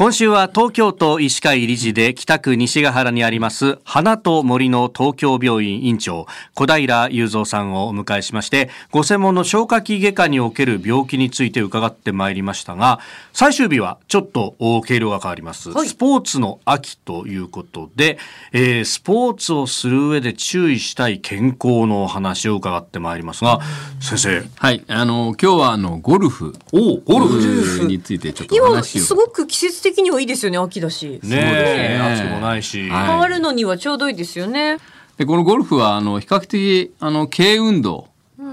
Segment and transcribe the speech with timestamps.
[0.00, 12.98] 今週は東京都医師会理事で北区西ヶ原にあります花と森の東京病院院長小平雄三さんをお迎えしましてご専門の消化器外科における病気について伺ってまいりましたが
[13.34, 18.18] 最終日はちょっと経路が変わります、スポーツの秋ということで、
[18.52, 23.60] えースポーツをする上で注意したい健康のお話を伺ってまいりますが
[24.00, 24.48] 先生。
[24.56, 26.54] はい、あの今日はあのゴルフ。
[26.72, 27.86] おゴルフ。
[27.86, 29.02] についてちょっとお今話を。
[29.02, 31.98] すごく季節的にはいいですよね秋だし、ねえ。
[31.98, 32.00] ね。
[32.00, 34.78] 暑くもないし、はい変わるのにはちょうどいいですよね。
[35.16, 38.08] でこのゴルフはあの比較的あの軽運動。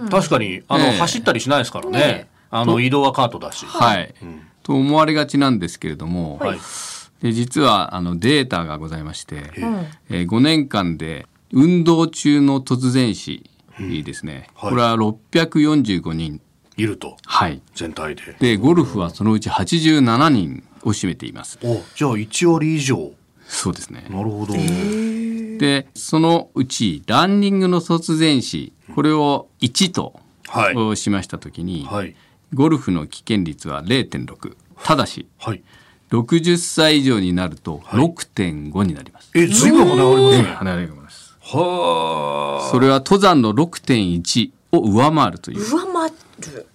[0.09, 0.91] 確かにあの、ええ。
[0.97, 1.99] 走ったりしないですからね。
[1.99, 3.65] ねあの移動はカートだし。
[3.65, 4.13] はい、
[4.63, 6.59] と思われがちなんですけれども、はい。
[7.21, 9.51] で実はあのデータがございまして、
[10.09, 13.49] えー5年間で運動中の突然死
[13.79, 14.69] ですね、はい。
[14.71, 16.41] これは645人。
[16.77, 17.17] いると。
[17.25, 17.61] はい。
[17.73, 18.35] 全体で。
[18.39, 21.59] でゴルフはそのうち87人を占めています。
[21.63, 23.11] おじゃあ1割以上。
[23.47, 24.05] そうですね。
[24.09, 30.97] なるほど、でそのうちランニングの突然死これを1とはい。
[30.97, 32.15] しました時に、はい。
[32.53, 35.61] ゴルフの危険率は0.6ただしはい。
[36.11, 39.31] 60歳以上になると6.5になります。
[39.35, 40.43] えずいぶん離れますね。
[40.43, 41.35] 離れます。
[41.41, 45.59] はそれは登山の6.1を上回るという。
[45.59, 46.15] 上回る。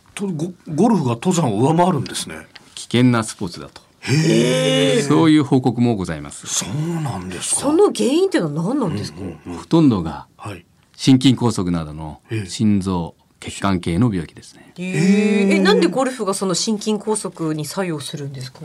[0.06, 2.46] あとゴゴルフが登山を上回るんですね。
[2.74, 6.46] 危険なスポーツだとそういう報告もございます。
[6.46, 7.60] そうなんですか。
[7.62, 9.20] その原因っていうのは何なんですか、
[9.58, 10.64] ほとんどがはい。
[10.96, 12.46] 心筋梗塞などのええ。
[12.46, 14.72] 心臓血管系の病気ですね。
[14.78, 18.60] えなんでゴルフがその心筋梗塞に作用するんですか、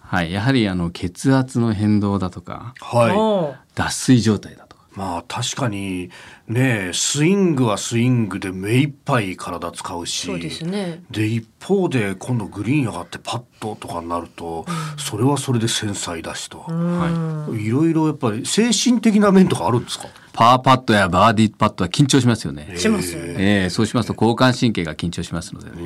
[0.00, 0.32] はい。
[0.32, 3.16] やはりあの血圧の変動だとかはい。
[3.56, 3.62] あ。
[3.74, 4.61] 脱水状態だとか
[4.94, 6.10] まあ確かに
[6.48, 11.02] ねスイングはスイングで目いっぱい体使うしそうですね。
[11.10, 14.66] で一方で今度グリーン上がってパットとかになると、
[14.98, 17.70] それはそれで繊細だしと、はい。
[17.70, 20.08] ろいろやっぱり精神的な面とかあるんですか？
[20.32, 22.74] パーパットやバーディーパットは緊張しますよね。
[22.76, 23.34] しますよね。
[23.38, 25.82] ええそうしますと交感神経が緊張しますのでね、ええ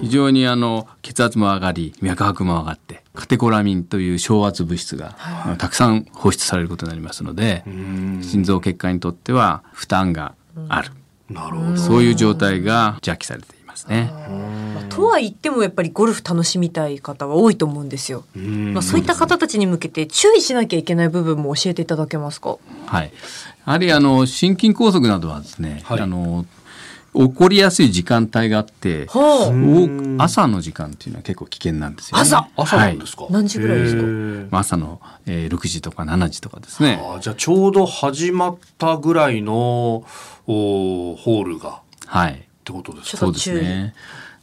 [0.00, 5.16] 非常にあの血圧も上がり脈拍も上がってカテコラミンという昇圧物質が、
[5.58, 10.34] たくさん放出されることになりますので心臓血管にとっては負担が
[10.68, 10.90] ある、
[11.28, 11.76] なるほど。
[11.76, 14.10] そういう状態が邪気されていますね。
[14.74, 22.58] まあとは言ってもやっぱりゴルフ楽しみたい方は多いと思うんですよ、まあ、そういった方たちに向けて注意しなきゃいけない部分も教えていただけますか？
[22.86, 23.12] はい、
[23.66, 26.00] やはりあの心筋梗塞などはですね、はい。
[26.00, 26.44] あの
[27.18, 29.08] 起こりやすい時間帯があって、
[30.18, 32.22] 朝の時間っていうのは結構危険なんですよ、ね。
[32.22, 32.48] 朝。
[32.56, 34.02] 朝なんですか、何時ぐらいですか？
[34.52, 37.00] まあ朝の、えー、6時とか7時とかですね。
[37.02, 40.04] あーじゃあちょうど始まったぐらいの
[40.46, 41.70] おホールが。
[41.70, 42.44] っはい。
[42.64, 43.16] てことですか？
[43.18, 43.94] そうですね。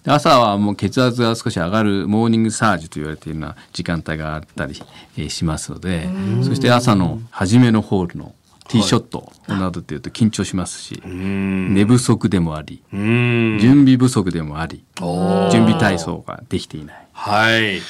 [0.04, 4.76] で朝はもう血圧が少し上がるモーニングサージと言われているような時間帯があったり、
[5.18, 6.08] えーしますので、
[6.44, 8.36] そして朝の初めのホールの
[8.68, 13.58] ティーショットなどっていうと緊張しますし、寝不足でもあり、うん。
[13.60, 14.84] 準備不足でもあり、
[15.52, 17.08] 準備体操ができていない。
[17.14, 17.82] はい。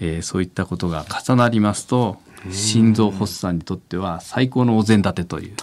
[0.00, 2.18] えーそういったことが重なりますと
[2.50, 5.54] 心臓発作にとっては最高のお膳立てという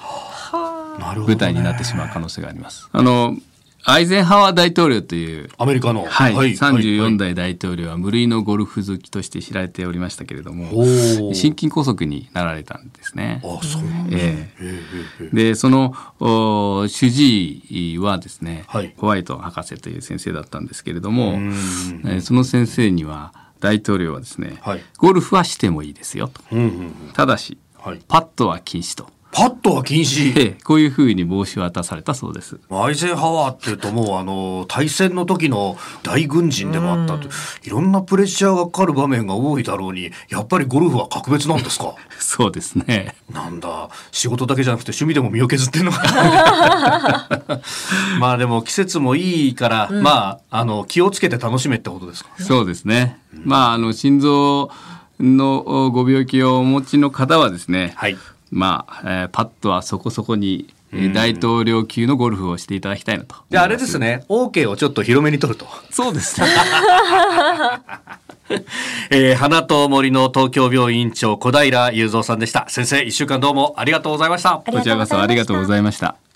[1.27, 2.89] 舞台になってしまう可能性があります。
[2.91, 3.35] あの
[3.83, 6.05] アイゼンハワー大統領というアメリカの。
[6.05, 10.69] はい、はい34代大統領は無類のゴルフ好きとして知られておりましたけれども
[11.33, 13.41] 心筋梗塞になられたんですね。
[13.43, 18.93] あそうでそのお主治医はですね、はい。
[18.97, 21.51] ホワイト博士という先生だったんですけれども、ん。
[22.05, 24.81] えーその先生には大統領はですね、はい。
[24.97, 26.41] ゴルフはしてもいいですよと。
[26.51, 26.93] うんうんうん。
[27.13, 27.99] ただしはい。
[28.07, 30.33] パットは禁止と、パットは禁止。
[30.37, 32.59] ええこういうふうに帽子を渡されたそうです。
[32.69, 37.29] アイゼンハワーっていうともうあの大戦の時の大軍人でもあったと。
[37.63, 41.93] いろんなプレッシャーがかかる場面が多いだろうにやっぱりゴルフは格別なんですか？
[42.19, 43.15] そうですね。
[43.31, 47.61] なんだ仕事だけじゃなくて趣味でも身を削ってんのかな。
[48.19, 52.29] まあでも季節もいいから、まああの気をつけて楽しめってことですか？
[52.39, 53.17] そうですね。
[53.45, 54.71] まああの心臓
[55.19, 58.17] のおご病気をお持ちの方はですね、はい
[58.51, 63.35] まあ、えーパットはそこそこに、えー大統領級のゴルフをしていただきたいなと。
[63.49, 66.47] じゃああれですね OK をちょっと広めに取るとそうですね。
[69.09, 76.30] えー、花と森の東京病院長小平雄三さんでした先生一週間どうもありがとうございましたこちらこそありがとうございました。